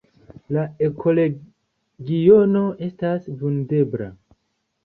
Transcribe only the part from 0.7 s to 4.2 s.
ekoregiono estas vundebla.